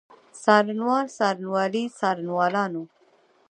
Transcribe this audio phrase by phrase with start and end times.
[0.43, 2.83] څارنوال، څارنوالي، څارنوالانو.